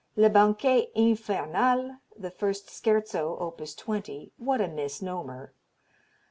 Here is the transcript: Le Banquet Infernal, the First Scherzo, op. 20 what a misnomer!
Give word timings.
Le 0.15 0.31
Banquet 0.31 0.89
Infernal, 0.95 1.97
the 2.17 2.31
First 2.31 2.69
Scherzo, 2.71 3.37
op. 3.39 3.61
20 3.63 4.31
what 4.37 4.59
a 4.59 4.67
misnomer! 4.67 5.53